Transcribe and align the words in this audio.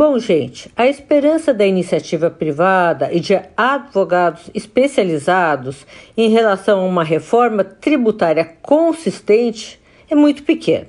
Bom, 0.00 0.18
gente, 0.18 0.72
a 0.74 0.86
esperança 0.86 1.52
da 1.52 1.66
iniciativa 1.66 2.30
privada 2.30 3.12
e 3.12 3.20
de 3.20 3.38
advogados 3.54 4.48
especializados 4.54 5.86
em 6.16 6.30
relação 6.30 6.80
a 6.80 6.86
uma 6.86 7.04
reforma 7.04 7.62
tributária 7.62 8.46
consistente 8.62 9.78
é 10.08 10.14
muito 10.14 10.42
pequena. 10.42 10.88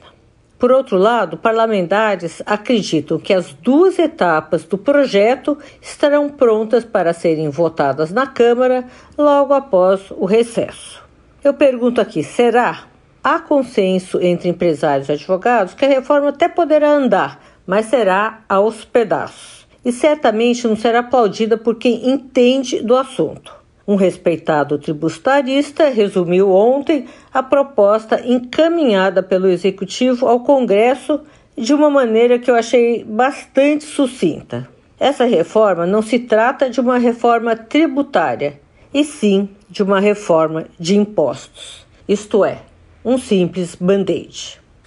Por 0.58 0.72
outro 0.72 0.98
lado, 0.98 1.36
parlamentares 1.36 2.42
acreditam 2.46 3.20
que 3.20 3.34
as 3.34 3.52
duas 3.52 4.00
etapas 4.00 4.64
do 4.64 4.78
projeto 4.78 5.58
estarão 5.82 6.30
prontas 6.30 6.86
para 6.86 7.12
serem 7.12 7.50
votadas 7.50 8.14
na 8.14 8.26
Câmara 8.26 8.86
logo 9.18 9.54
após 9.54 10.10
o 10.12 10.24
recesso. 10.24 11.04
Eu 11.44 11.54
pergunto 11.54 12.00
aqui: 12.00 12.24
será? 12.24 12.86
Há 13.22 13.40
consenso 13.40 14.22
entre 14.22 14.48
empresários 14.48 15.10
e 15.10 15.12
advogados 15.12 15.74
que 15.74 15.84
a 15.84 15.90
reforma 15.90 16.30
até 16.30 16.48
poderá 16.48 16.90
andar 16.90 17.51
mas 17.72 17.86
será 17.86 18.42
aos 18.50 18.84
pedaços. 18.84 19.66
E 19.86 19.94
certamente 19.94 20.68
não 20.68 20.76
será 20.76 21.00
aplaudida 21.00 21.58
por 21.58 21.76
quem 21.76 22.10
entende 22.10 22.82
do 22.82 22.98
assunto. 22.98 23.56
Um 23.88 23.96
respeitado 23.96 24.78
tributarista 24.78 25.88
resumiu 25.88 26.52
ontem 26.52 27.06
a 27.34 27.42
proposta 27.42 28.22
encaminhada 28.26 29.24
pelo 29.24 29.48
Executivo 29.48 30.28
ao 30.28 30.42
Congresso 30.42 31.22
de 31.58 31.74
uma 31.74 31.90
maneira 31.90 32.38
que 32.38 32.52
eu 32.52 32.56
achei 32.56 33.06
bastante 33.06 33.86
sucinta. 33.86 34.68
Essa 35.00 35.24
reforma 35.24 35.86
não 35.86 36.02
se 36.02 36.20
trata 36.20 36.70
de 36.70 36.82
uma 36.82 36.98
reforma 36.98 37.56
tributária, 37.56 38.60
e 38.94 39.06
sim 39.06 39.48
de 39.70 39.82
uma 39.82 40.02
reforma 40.02 40.66
de 40.78 40.98
impostos, 40.98 41.88
isto 42.06 42.44
é, 42.44 42.64
um 43.06 43.18
simples 43.18 43.76
band-aid. 43.76 44.61